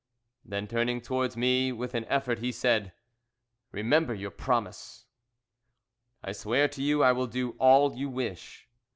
[0.43, 2.91] Then turning towards me with an effort he said,
[3.71, 5.05] "Remember your promise!"
[6.23, 8.67] "I swear to you I will do all you wish."